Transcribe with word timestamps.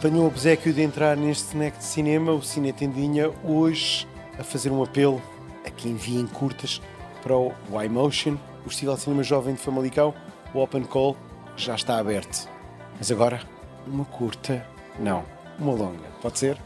Tenho 0.00 0.22
o 0.22 0.26
obsequio 0.26 0.72
de 0.72 0.80
entrar 0.80 1.14
neste 1.14 1.48
snack 1.48 1.76
de 1.76 1.84
cinema, 1.84 2.32
o 2.32 2.42
Cine 2.42 2.72
Tendinha, 2.72 3.30
hoje 3.44 4.08
a 4.38 4.42
fazer 4.42 4.70
um 4.70 4.82
apelo 4.82 5.20
a 5.62 5.68
quem 5.68 5.92
enviem 5.92 6.26
curtas 6.26 6.80
para 7.22 7.36
o 7.36 7.52
Y-Motion, 7.70 8.38
o 8.64 8.70
Festival 8.70 8.94
de 8.94 9.02
Cinema 9.02 9.22
Jovem 9.22 9.54
de 9.54 9.60
Famalicão, 9.60 10.14
o 10.54 10.58
Open 10.58 10.84
Call 10.84 11.14
já 11.54 11.74
está 11.74 11.98
aberto. 11.98 12.48
Mas 12.96 13.12
agora, 13.12 13.42
uma 13.86 14.06
curta, 14.06 14.66
não, 14.98 15.22
uma 15.58 15.74
longa, 15.74 16.08
pode 16.22 16.38
ser? 16.38 16.56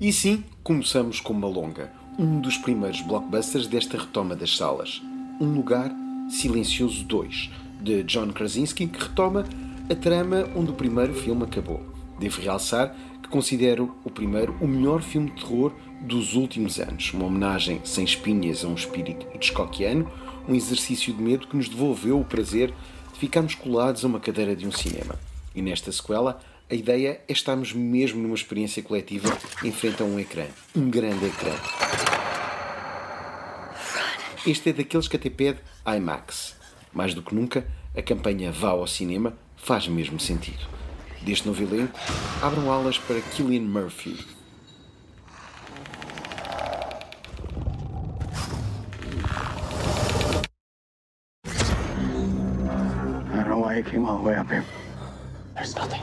E 0.00 0.14
sim, 0.14 0.42
começamos 0.64 1.20
com 1.20 1.34
uma 1.34 1.46
longa, 1.46 1.92
um 2.18 2.40
dos 2.40 2.56
primeiros 2.56 3.02
blockbusters 3.02 3.66
desta 3.66 3.98
retoma 3.98 4.34
das 4.34 4.56
salas. 4.56 5.02
Um 5.38 5.52
Lugar 5.52 5.92
Silencioso 6.30 7.04
2, 7.04 7.50
de 7.82 8.02
John 8.04 8.32
Krasinski, 8.32 8.86
que 8.86 8.98
retoma 8.98 9.44
a 9.90 9.94
trama 9.94 10.48
onde 10.56 10.70
o 10.70 10.74
primeiro 10.74 11.12
filme 11.12 11.44
acabou. 11.44 11.82
Devo 12.18 12.40
realçar 12.40 12.96
que 13.22 13.28
considero 13.28 13.94
o 14.02 14.10
primeiro 14.10 14.56
o 14.58 14.66
melhor 14.66 15.02
filme 15.02 15.32
de 15.32 15.42
terror 15.42 15.70
dos 16.00 16.34
últimos 16.34 16.80
anos. 16.80 17.12
Uma 17.12 17.26
homenagem 17.26 17.82
sem 17.84 18.02
espinhas 18.02 18.64
a 18.64 18.68
um 18.68 18.74
espírito 18.74 19.26
hitchcockiano, 19.34 20.10
um 20.48 20.54
exercício 20.54 21.12
de 21.12 21.22
medo 21.22 21.46
que 21.46 21.58
nos 21.58 21.68
devolveu 21.68 22.18
o 22.18 22.24
prazer 22.24 22.72
de 23.12 23.18
ficarmos 23.18 23.54
colados 23.54 24.02
a 24.02 24.08
uma 24.08 24.18
cadeira 24.18 24.56
de 24.56 24.66
um 24.66 24.72
cinema. 24.72 25.16
E 25.54 25.60
nesta 25.60 25.92
sequela, 25.92 26.40
a 26.70 26.74
ideia 26.74 27.20
é 27.26 27.32
estarmos 27.32 27.72
mesmo 27.72 28.22
numa 28.22 28.34
experiência 28.34 28.80
coletiva 28.80 29.28
em 29.64 29.72
frente 29.72 30.02
a 30.02 30.04
um 30.04 30.20
ecrã. 30.20 30.46
Um 30.76 30.88
grande 30.88 31.26
ecrã. 31.26 31.52
Este 34.46 34.70
é 34.70 34.72
daqueles 34.72 35.08
que 35.08 35.16
até 35.16 35.28
pede 35.28 35.58
IMAX. 35.84 36.54
Mais 36.92 37.12
do 37.12 37.22
que 37.22 37.34
nunca, 37.34 37.66
a 37.96 38.00
campanha 38.00 38.52
Vá 38.52 38.70
ao 38.70 38.86
Cinema 38.86 39.36
faz 39.56 39.88
mesmo 39.88 40.20
sentido. 40.20 40.64
Deste 41.22 41.46
novo 41.48 41.60
elenco, 41.60 41.98
abram 42.40 42.70
alas 42.70 42.98
para 42.98 43.20
Killian 43.20 43.62
Murphy. 43.62 44.16
I 53.30 53.34
don't 53.34 53.48
know 53.48 53.58
why 53.58 53.76
you 53.76 53.84
came 53.84 54.06
all 54.06 54.18
the 54.18 54.22
way 54.22 54.36
up 54.36 54.48
here. 54.48 54.64
There's 55.54 55.74
nothing 55.74 55.99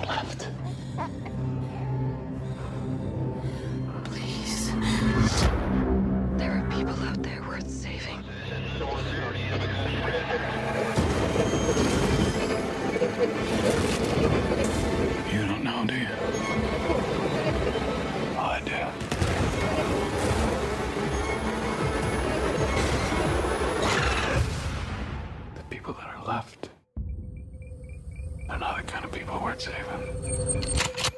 You 9.57 9.63
don't 15.47 15.63
know, 15.63 15.83
do 15.87 15.95
you? 15.95 16.07
Oh, 18.35 18.39
I 18.39 18.61
do. 18.63 18.71
The 25.55 25.63
people 25.71 25.93
that 25.93 26.07
are 26.07 26.23
left, 26.27 26.69
they're 28.47 28.59
not 28.59 28.77
the 28.77 28.83
kind 28.83 29.05
of 29.05 29.11
people 29.11 29.39
worth 29.39 29.61
saving. 29.61 31.16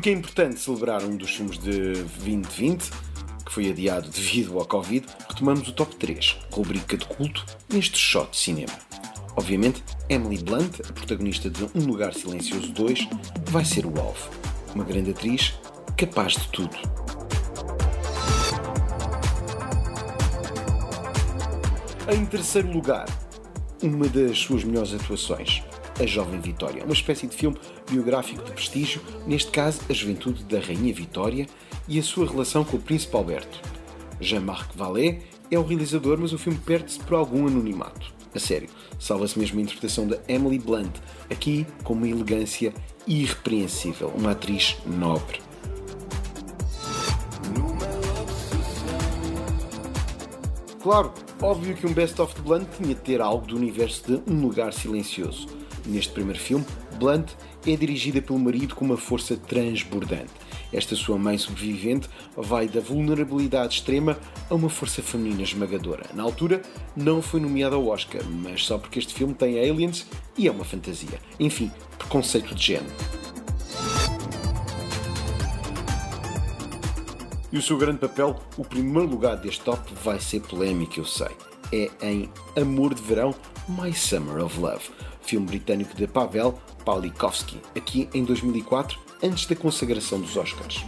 Porque 0.00 0.08
é 0.08 0.12
importante 0.14 0.58
celebrar 0.58 1.04
um 1.04 1.14
dos 1.14 1.36
filmes 1.36 1.58
de 1.58 1.92
2020, 1.92 2.90
que 3.44 3.52
foi 3.52 3.68
adiado 3.68 4.08
devido 4.08 4.58
ao 4.58 4.64
Covid, 4.64 5.06
retomamos 5.28 5.68
o 5.68 5.72
top 5.72 5.94
3, 5.96 6.38
rubrica 6.50 6.96
de 6.96 7.04
culto, 7.04 7.44
neste 7.70 7.98
shot 7.98 8.30
de 8.30 8.38
cinema. 8.38 8.72
Obviamente, 9.36 9.84
Emily 10.08 10.42
Blunt, 10.42 10.80
a 10.88 10.92
protagonista 10.94 11.50
de 11.50 11.64
Um 11.74 11.84
Lugar 11.84 12.14
Silencioso 12.14 12.72
2, 12.72 13.08
vai 13.50 13.62
ser 13.62 13.84
o 13.84 14.00
alvo. 14.00 14.30
Uma 14.74 14.84
grande 14.84 15.10
atriz, 15.10 15.52
capaz 15.98 16.32
de 16.32 16.48
tudo. 16.48 16.74
Em 22.10 22.24
terceiro 22.24 22.72
lugar, 22.72 23.04
uma 23.82 24.08
das 24.08 24.38
suas 24.38 24.64
melhores 24.64 24.94
atuações, 24.94 25.62
A 26.00 26.06
Jovem 26.06 26.40
Vitória, 26.40 26.82
uma 26.82 26.94
espécie 26.94 27.26
de 27.26 27.36
filme 27.36 27.58
biográfico 27.90 28.42
de 28.42 28.52
prestígio, 28.52 29.02
neste 29.26 29.50
caso 29.50 29.82
a 29.86 29.92
juventude 29.92 30.42
da 30.44 30.58
Rainha 30.58 30.94
Vitória 30.94 31.46
e 31.86 31.98
a 31.98 32.02
sua 32.02 32.26
relação 32.26 32.64
com 32.64 32.78
o 32.78 32.80
Príncipe 32.80 33.14
Alberto. 33.14 33.60
Jean-Marc 34.18 34.74
Vallée 34.74 35.20
é 35.50 35.58
o 35.58 35.62
realizador, 35.62 36.16
mas 36.18 36.32
o 36.32 36.38
filme 36.38 36.58
perde-se 36.58 36.98
por 37.00 37.16
algum 37.16 37.46
anonimato. 37.46 38.14
A 38.34 38.38
sério, 38.38 38.70
salva-se 38.98 39.38
mesmo 39.38 39.58
a 39.58 39.62
interpretação 39.62 40.08
da 40.08 40.18
Emily 40.26 40.58
Blunt, 40.58 40.96
aqui 41.28 41.66
com 41.84 41.92
uma 41.92 42.08
elegância 42.08 42.72
irrepreensível, 43.06 44.10
uma 44.16 44.30
atriz 44.30 44.78
nobre. 44.86 45.42
Claro, 50.82 51.12
óbvio 51.42 51.76
que 51.76 51.86
um 51.86 51.92
Best 51.92 52.18
of 52.22 52.34
de 52.34 52.40
Blunt 52.40 52.66
tinha 52.74 52.94
de 52.94 53.00
ter 53.02 53.20
algo 53.20 53.46
do 53.46 53.54
universo 53.54 54.02
de 54.06 54.32
Um 54.32 54.40
Lugar 54.40 54.72
Silencioso. 54.72 55.59
Neste 55.90 56.12
primeiro 56.12 56.38
filme, 56.38 56.64
Blunt 57.00 57.32
é 57.66 57.74
dirigida 57.74 58.22
pelo 58.22 58.38
marido 58.38 58.76
com 58.76 58.84
uma 58.84 58.96
força 58.96 59.36
transbordante. 59.36 60.30
Esta 60.72 60.94
sua 60.94 61.18
mãe 61.18 61.36
sobrevivente 61.36 62.08
vai 62.36 62.68
da 62.68 62.80
vulnerabilidade 62.80 63.74
extrema 63.74 64.16
a 64.48 64.54
uma 64.54 64.68
força 64.68 65.02
feminina 65.02 65.42
esmagadora. 65.42 66.06
Na 66.14 66.22
altura, 66.22 66.62
não 66.94 67.20
foi 67.20 67.40
nomeada 67.40 67.74
ao 67.74 67.88
Oscar, 67.88 68.22
mas 68.24 68.64
só 68.64 68.78
porque 68.78 69.00
este 69.00 69.12
filme 69.12 69.34
tem 69.34 69.58
aliens 69.58 70.06
e 70.38 70.46
é 70.46 70.50
uma 70.52 70.64
fantasia. 70.64 71.18
Enfim, 71.40 71.72
preconceito 71.98 72.54
de 72.54 72.64
género. 72.64 72.94
E 77.50 77.58
o 77.58 77.62
seu 77.62 77.76
grande 77.76 77.98
papel, 77.98 78.38
o 78.56 78.64
primeiro 78.64 79.08
lugar 79.08 79.36
deste 79.38 79.62
top, 79.62 79.92
vai 80.04 80.20
ser 80.20 80.40
polémico, 80.42 81.00
eu 81.00 81.04
sei. 81.04 81.30
É 81.72 81.90
em 82.00 82.30
Amor 82.56 82.94
de 82.94 83.02
Verão, 83.02 83.34
My 83.68 83.92
Summer 83.92 84.44
of 84.44 84.58
Love, 84.58 84.88
filme 85.22 85.46
britânico 85.46 85.94
de 85.96 86.06
Pavel 86.06 86.58
Pawlikowski, 86.84 87.60
aqui 87.76 88.08
em 88.14 88.24
2004, 88.24 88.98
antes 89.22 89.46
da 89.46 89.54
consagração 89.54 90.20
dos 90.20 90.36
Oscars. 90.36 90.84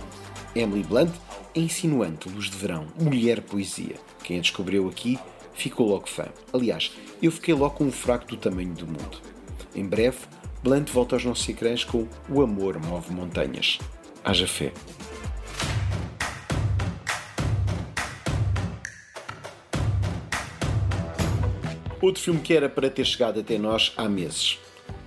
Emily 0.55 0.82
Blunt 0.82 1.12
é 1.55 1.61
insinuante 1.61 2.29
luz 2.29 2.50
de 2.50 2.56
verão, 2.56 2.87
mulher 2.99 3.40
poesia. 3.43 3.96
Quem 4.23 4.38
a 4.38 4.40
descobriu 4.40 4.88
aqui 4.88 5.19
ficou 5.55 5.88
logo 5.88 6.08
fã. 6.08 6.26
Aliás, 6.52 6.93
eu 7.23 7.31
fiquei 7.31 7.55
logo 7.55 7.76
com 7.76 7.84
um 7.84 7.93
fraco 7.93 8.26
do 8.26 8.37
tamanho 8.37 8.75
do 8.75 8.87
mundo. 8.87 9.20
Em 9.75 9.87
breve, 9.87 10.19
Blunt 10.62 10.90
volta 10.90 11.17
aos 11.17 11.25
nossos 11.25 11.49
ecrãs 11.49 11.84
com 11.84 12.06
O 12.29 12.43
Amor 12.43 12.79
Move 12.79 13.12
Montanhas. 13.12 13.79
Haja 14.25 14.46
fé. 14.46 14.73
Outro 22.02 22.20
filme 22.20 22.40
que 22.40 22.52
era 22.52 22.69
para 22.69 22.90
ter 22.90 23.04
chegado 23.04 23.38
até 23.38 23.56
nós 23.56 23.93
há 23.96 24.08
meses. 24.08 24.58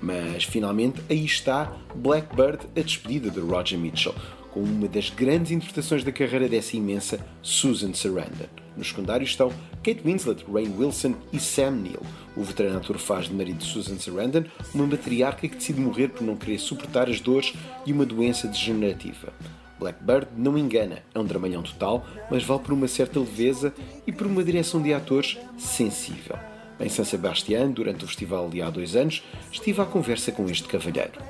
Mas 0.01 0.45
finalmente 0.45 1.01
aí 1.09 1.25
está 1.25 1.75
Blackbird, 1.93 2.59
a 2.73 2.79
despedida 2.79 3.29
de 3.29 3.41
Roger 3.41 3.77
Mitchell, 3.77 4.15
com 4.49 4.61
uma 4.61 4.87
das 4.87 5.09
grandes 5.09 5.51
interpretações 5.51 6.05
da 6.05 6.11
carreira 6.13 6.47
dessa 6.47 6.77
imensa 6.77 7.19
Susan 7.41 7.93
Sarandon. 7.93 8.47
Nos 8.77 8.87
secundários 8.87 9.31
estão 9.31 9.49
Kate 9.83 10.01
Winslet, 10.05 10.45
Rainn 10.49 10.73
Wilson 10.77 11.15
e 11.33 11.39
Sam 11.39 11.71
Neill. 11.71 12.01
O 12.33 12.43
veterano 12.43 12.77
ator 12.77 12.97
faz 12.97 13.25
de 13.25 13.33
marido 13.33 13.57
de 13.57 13.65
Susan 13.65 13.99
Sarandon 13.99 14.45
uma 14.73 14.87
matriarca 14.87 15.49
que 15.49 15.55
decide 15.57 15.81
morrer 15.81 16.07
por 16.07 16.23
não 16.23 16.37
querer 16.37 16.59
suportar 16.59 17.09
as 17.09 17.19
dores 17.19 17.53
de 17.85 17.91
uma 17.91 18.05
doença 18.05 18.47
degenerativa. 18.47 19.33
Blackbird 19.77 20.27
não 20.37 20.57
engana, 20.57 21.03
é 21.13 21.19
um 21.19 21.25
dramalhão 21.25 21.61
total, 21.61 22.07
mas 22.31 22.41
vale 22.41 22.61
por 22.61 22.71
uma 22.71 22.87
certa 22.87 23.19
leveza 23.19 23.73
e 24.07 24.13
por 24.13 24.25
uma 24.27 24.41
direção 24.45 24.81
de 24.81 24.93
atores 24.93 25.37
sensível. 25.57 26.37
Em 26.79 26.89
San 26.89 27.05
Sebastián, 27.05 27.71
durante 27.71 28.03
o 28.03 28.07
festival 28.07 28.49
de 28.49 28.61
há 28.61 28.69
dois 28.69 28.95
anos, 28.95 29.23
estive 29.51 29.81
à 29.81 29.85
conversa 29.85 30.31
com 30.31 30.45
este 30.49 30.67
cavalheiro. 30.67 31.21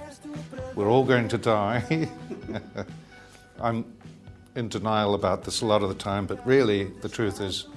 We're 0.76 0.90
all 0.90 1.06
going 1.06 1.28
to 1.28 1.38
die. 1.38 2.10
I'm 3.62 3.86
in 4.56 4.70
denial 4.70 5.14
about 5.14 5.44
this 5.44 5.62
a 5.62 5.66
lot 5.66 5.84
of 5.84 5.90
the 5.90 5.96
time, 5.96 6.26
but 6.26 6.40
really 6.46 6.86
the 7.02 7.10
truth 7.10 7.40
is 7.40 7.68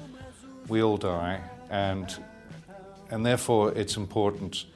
we 0.69 0.83
all 0.83 0.97
die 0.97 1.41
and 1.71 2.19
and 3.11 3.25
therefore 3.25 3.73
it's 3.73 3.97
important 3.97 4.67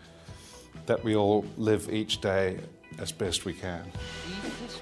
that 0.87 1.03
we 1.05 1.15
all 1.15 1.45
live 1.57 1.93
each 1.93 2.21
day 2.21 2.59
as 2.99 3.13
best 3.13 3.45
we 3.45 3.53
can. 3.53 3.85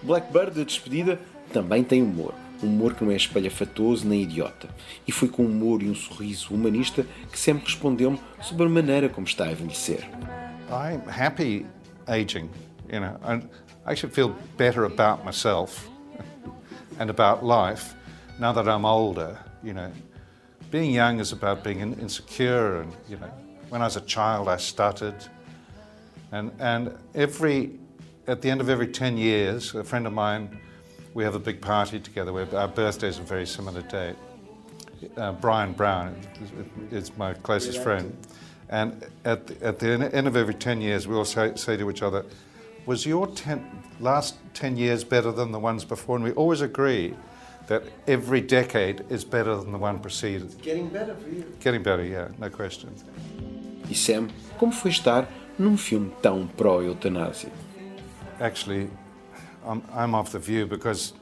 Blackbird, 0.03 0.57
a 0.59 0.65
despedida, 0.65 1.19
também 1.53 1.85
tem 1.85 2.03
humor. 2.03 2.35
Um 2.63 2.67
humor 2.67 2.95
que 2.95 3.05
não 3.05 3.11
é 3.11 3.17
espalhafatoso 3.17 4.07
nem 4.07 4.23
idiota. 4.23 4.69
E 5.07 5.13
foi 5.13 5.29
com 5.29 5.45
humor 5.45 5.83
e 5.83 5.89
um 5.89 5.95
sorriso 5.95 6.55
humanista 6.55 7.07
que 7.31 7.39
sempre 7.39 7.65
respondeu-me 7.65 8.21
sobre 8.43 8.67
a 8.67 8.69
maneira 8.69 9.09
como 9.09 9.27
está 9.27 9.45
a 9.45 9.53
envelhecer. 9.53 10.09
I'm 10.69 11.03
happy 11.09 11.67
aging, 12.07 12.51
you 12.93 13.01
know. 13.01 13.17
I 13.25 13.43
actually 13.87 14.13
feel 14.13 14.35
better 14.57 14.85
about 14.85 15.25
myself 15.25 15.89
and 16.99 17.11
about 17.11 17.45
life 17.45 17.95
now 18.39 18.53
that 18.53 18.69
I'm 18.69 18.85
older, 18.85 19.39
you 19.63 19.73
know. 19.73 19.91
Being 20.71 20.93
young 20.93 21.19
is 21.19 21.33
about 21.33 21.65
being 21.65 21.81
insecure 21.81 22.83
and, 22.83 22.93
you 23.09 23.17
know, 23.17 23.33
when 23.71 23.81
I 23.81 23.87
was 23.87 23.97
a 23.97 24.03
child 24.03 24.49
I 24.49 24.59
stuttered. 24.59 25.17
And, 26.31 26.53
and 26.61 26.93
every, 27.15 27.79
at 28.29 28.41
the 28.41 28.51
end 28.51 28.61
of 28.61 28.69
every 28.69 28.87
10 28.87 29.17
years, 29.17 29.75
a 29.75 29.83
friend 29.83 30.07
of 30.07 30.13
mine 30.13 30.61
we 31.15 31.25
have 31.25 31.35
a 31.35 31.39
big 31.39 31.61
party 31.61 31.99
together. 32.01 32.33
We're, 32.33 32.55
our 32.57 32.69
birthdays 32.69 33.19
are 33.19 33.23
a 33.23 33.27
very 33.27 33.47
similar 33.47 33.83
date. 33.83 34.17
Uh, 35.17 35.33
Brian 35.33 35.73
Brown 35.73 36.17
is, 36.91 37.17
my 37.17 37.35
closest 37.35 37.83
friend. 37.83 38.17
And 38.69 39.05
at 39.25 39.47
the, 39.47 39.67
at 39.67 39.79
the 39.79 40.11
end 40.15 40.27
of 40.27 40.37
every 40.37 40.55
10 40.55 40.81
years, 40.81 41.09
we 41.09 41.15
all 41.17 41.25
say, 41.25 41.53
say 41.57 41.77
to 41.77 41.91
each 41.91 42.03
other, 42.03 42.25
was 42.87 43.07
your 43.07 43.27
ten, 43.27 43.65
last 43.99 44.37
10 44.55 44.77
years 44.77 45.05
better 45.05 45.33
than 45.33 45.53
the 45.53 45.59
ones 45.59 45.85
before? 45.85 46.17
And 46.17 46.25
we 46.25 46.33
always 46.33 46.61
agree 46.61 47.15
that 47.67 47.83
every 48.07 48.41
decade 48.41 49.05
is 49.11 49.25
better 49.25 49.55
than 49.57 49.73
the 49.73 49.79
one 49.79 49.99
preceded. 49.99 50.45
It's 50.45 50.55
getting 50.57 50.89
better 50.89 51.15
for 51.15 51.29
you. 51.29 51.45
Getting 51.61 51.83
better, 51.83 52.05
yeah, 52.05 52.29
no 52.39 52.51
question. 52.51 52.91
E 53.89 53.95
Sam, 53.95 54.29
como 54.59 54.73
foi 54.73 54.91
estar 54.91 55.29
num 55.59 55.77
filme 55.77 56.13
tão 56.23 56.47
pró-eutanásia? 56.47 57.51
Actually, 58.41 58.91
I'm, 59.65 59.83
I'm 59.93 60.15
of 60.15 60.33
the 60.33 60.39
view 60.39 60.67
because, 60.67 61.13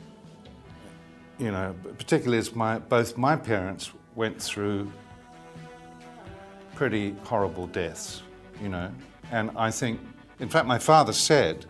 you 1.39 1.51
know, 1.51 1.75
particularly 1.97 2.39
as 2.39 2.55
my, 2.55 2.79
both 2.79 3.17
my 3.17 3.37
parents 3.37 3.93
went 4.15 4.41
through 4.41 4.91
pretty 6.75 7.15
horrible 7.25 7.67
deaths, 7.67 8.23
you 8.63 8.69
know, 8.69 8.91
and 9.33 9.51
I 9.57 9.71
think, 9.71 10.01
in 10.39 10.49
fact, 10.49 10.67
my 10.67 10.79
father 10.79 11.13
said, 11.13 11.67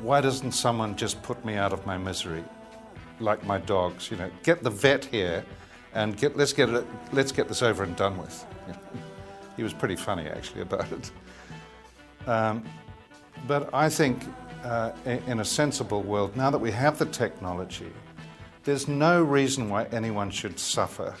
why 0.00 0.20
doesn't 0.20 0.52
someone 0.52 0.96
just 0.96 1.22
put 1.22 1.42
me 1.44 1.54
out 1.54 1.72
of 1.72 1.86
my 1.86 1.96
misery, 1.96 2.44
like 3.20 3.44
my 3.44 3.58
dogs, 3.58 4.10
you 4.10 4.16
know, 4.16 4.30
get 4.42 4.62
the 4.62 4.70
vet 4.70 5.04
here 5.04 5.44
and 5.94 6.16
get, 6.16 6.36
let's, 6.36 6.52
get 6.52 6.68
it, 6.68 6.86
let's 7.12 7.32
get 7.32 7.48
this 7.48 7.62
over 7.62 7.82
and 7.82 7.96
done 7.96 8.18
with. 8.18 8.44
he 9.56 9.62
was 9.62 9.72
pretty 9.72 9.96
funny, 9.96 10.26
actually, 10.26 10.60
about 10.60 10.90
it. 10.92 11.10
Um, 12.28 12.64
but 13.46 13.72
I 13.72 13.88
think 13.88 14.22
uh, 14.66 14.92
in 15.26 15.40
a 15.40 15.44
sensible 15.44 16.02
world, 16.02 16.36
now 16.36 16.50
that 16.50 16.58
we 16.58 16.72
have 16.72 16.98
the 16.98 17.06
technology, 17.06 17.92
there's 18.64 18.88
no 18.88 19.22
reason 19.22 19.70
why 19.70 19.84
anyone 19.92 20.30
should 20.30 20.58
suffer 20.58 21.14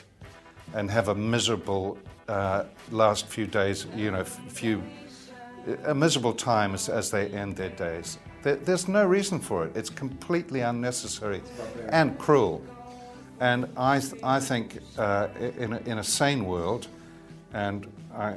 and 0.74 0.90
have 0.90 1.08
a 1.08 1.14
miserable 1.14 1.96
uh, 2.28 2.64
last 2.90 3.26
few 3.26 3.46
days, 3.46 3.86
you 3.94 4.10
know, 4.10 4.24
few, 4.24 4.82
a 5.84 5.94
miserable 5.94 6.32
time 6.32 6.74
as, 6.74 6.88
as 6.88 7.10
they 7.10 7.28
end 7.28 7.56
their 7.56 7.70
days. 7.70 8.18
There, 8.42 8.56
there's 8.56 8.88
no 8.88 9.06
reason 9.06 9.38
for 9.38 9.64
it. 9.64 9.76
It's 9.76 9.90
completely 9.90 10.60
unnecessary 10.60 11.40
and 11.90 12.18
cruel. 12.18 12.62
And 13.38 13.68
I, 13.76 14.00
th- 14.00 14.20
I 14.24 14.40
think 14.40 14.78
uh, 14.98 15.28
in, 15.58 15.74
a, 15.74 15.78
in 15.86 15.98
a 15.98 16.04
sane 16.04 16.46
world, 16.46 16.88
and 17.52 17.86
I, 18.12 18.34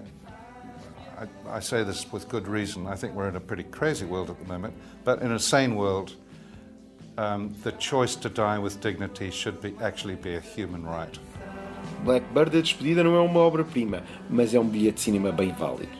I, 1.19 1.57
I, 1.57 1.59
say 1.59 1.83
this 1.83 2.11
with 2.11 2.29
good 2.29 2.47
reason. 2.47 2.87
I 2.87 2.95
think 2.95 3.13
we're 3.13 3.27
in 3.27 3.35
a 3.35 3.41
pretty 3.41 3.63
crazy 3.63 4.05
world 4.05 4.29
at 4.29 4.39
the 4.39 4.45
moment. 4.45 4.73
But 5.03 5.21
in 5.21 5.31
a 5.31 5.39
sane 5.39 5.75
world, 5.75 6.15
um, 7.17 7.53
the 7.63 7.73
choice 7.73 8.15
to 8.17 8.29
die 8.29 8.57
with 8.57 8.79
dignity 8.79 9.29
should 9.29 9.59
be, 9.61 9.75
actually 9.81 10.15
be 10.15 10.35
a 10.35 10.39
human 10.39 10.85
right. 10.85 11.19
Blackbird, 12.05 12.55
a 12.55 12.61
despedida, 12.61 13.03
não 13.03 13.15
é 13.15 13.19
uma 13.19 13.41
obra-prima, 13.41 14.03
mas 14.29 14.53
é 14.53 14.59
um 14.59 14.67
bilhete 14.67 14.95
de 14.95 15.01
cinema 15.01 15.31
bem 15.31 15.51
válido. 15.51 15.91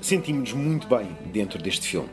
Sentimos-nos 0.00 0.52
muito 0.52 0.86
bem 0.86 1.16
dentro 1.32 1.60
deste 1.60 1.88
filme. 1.88 2.10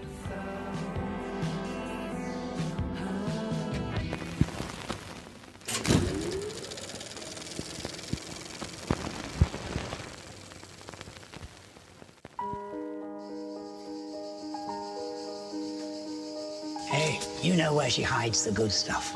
You 17.42 17.56
know 17.56 17.74
where 17.76 17.90
she 17.90 18.04
hides 18.04 18.44
the 18.44 18.52
good 18.52 18.72
stuff. 18.72 19.14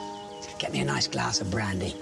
Get 0.60 0.72
me 0.72 0.82
a 0.82 0.86
nice 0.86 1.08
glass 1.08 1.42
of 1.42 1.50
brandy. 1.52 1.96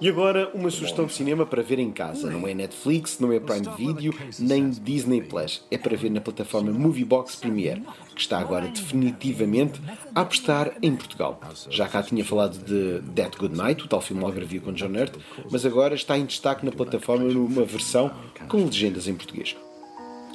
E 0.00 0.08
agora, 0.08 0.50
uma 0.52 0.68
sugestão 0.68 1.06
de 1.06 1.12
cinema 1.12 1.46
para 1.46 1.62
ver 1.62 1.78
em 1.78 1.92
casa. 1.92 2.28
Não 2.28 2.46
é 2.46 2.52
Netflix, 2.52 3.20
não 3.20 3.32
é 3.32 3.38
Prime 3.38 3.68
Video, 3.76 4.12
nem 4.38 4.68
Disney 4.70 5.22
Plus. 5.22 5.62
É 5.70 5.78
para 5.78 5.96
ver 5.96 6.10
na 6.10 6.20
plataforma 6.20 6.72
Moviebox 6.72 7.36
Premiere, 7.36 7.84
que 8.12 8.20
está 8.20 8.40
agora 8.40 8.66
definitivamente 8.66 9.80
a 10.12 10.22
apostar 10.22 10.72
em 10.82 10.96
Portugal. 10.96 11.40
Já 11.70 11.86
cá 11.86 12.02
tinha 12.02 12.24
falado 12.24 12.58
de 12.58 13.00
That 13.14 13.38
Good 13.38 13.56
Night, 13.56 13.84
o 13.84 13.88
tal 13.88 14.00
filme 14.00 14.28
review 14.32 14.60
com 14.62 14.72
John 14.72 14.88
Hurt, 14.88 15.14
mas 15.48 15.64
agora 15.64 15.94
está 15.94 16.18
em 16.18 16.26
destaque 16.26 16.66
na 16.66 16.72
plataforma 16.72 17.24
numa 17.24 17.64
versão 17.64 18.10
com 18.48 18.64
legendas 18.64 19.06
em 19.06 19.14
português. 19.14 19.56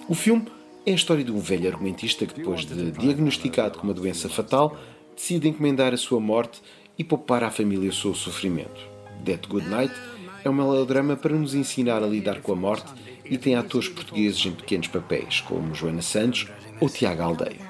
O 0.07 0.15
filme 0.15 0.45
é 0.87 0.91
a 0.91 0.95
história 0.95 1.21
de 1.21 1.33
um 1.33 1.39
velho 1.39 1.67
argumentista 1.69 2.25
que, 2.25 2.35
depois 2.35 2.65
de 2.65 2.91
diagnosticado 2.91 3.77
com 3.77 3.83
uma 3.83 3.93
doença 3.93 4.29
fatal, 4.29 4.77
decide 5.13 5.49
encomendar 5.49 5.93
a 5.93 5.97
sua 5.97 6.17
morte 6.17 6.61
e 6.97 7.03
poupar 7.03 7.43
à 7.43 7.51
família 7.51 7.89
o 7.89 7.93
seu 7.93 8.15
sofrimento. 8.15 8.87
That 9.25 9.49
Good 9.49 9.67
Night 9.67 9.93
é 10.45 10.49
um 10.49 10.53
melodrama 10.53 11.17
para 11.17 11.35
nos 11.35 11.53
ensinar 11.53 12.01
a 12.01 12.07
lidar 12.07 12.39
com 12.39 12.53
a 12.53 12.55
morte 12.55 12.89
e 13.25 13.37
tem 13.37 13.55
atores 13.55 13.89
portugueses 13.89 14.45
em 14.45 14.53
pequenos 14.53 14.87
papéis, 14.87 15.41
como 15.41 15.75
Joana 15.75 16.01
Santos 16.01 16.47
ou 16.79 16.87
Tiago 16.87 17.21
Aldeia. 17.21 17.67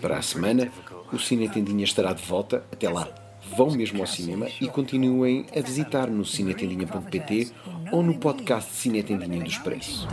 Para 0.00 0.16
a 0.16 0.22
semana, 0.22 0.72
o 1.12 1.18
Cine 1.18 1.50
Tendinha 1.50 1.84
estará 1.84 2.14
de 2.14 2.22
volta. 2.22 2.64
Até 2.72 2.88
lá, 2.88 3.06
vão 3.54 3.70
mesmo 3.70 4.00
ao 4.00 4.06
cinema 4.06 4.46
e 4.62 4.66
continuem 4.66 5.44
a 5.54 5.60
visitar 5.60 6.08
no 6.08 6.24
cinetendinha.pt 6.24 7.52
ou 7.92 8.02
no 8.02 8.18
podcast 8.18 8.72
Cine 8.72 9.02
Tendinha 9.02 9.40
do 9.40 9.46
Expresso. 9.46 10.08